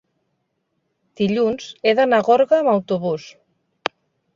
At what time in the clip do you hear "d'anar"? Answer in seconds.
2.01-2.23